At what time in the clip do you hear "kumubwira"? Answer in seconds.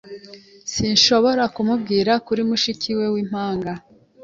1.55-2.13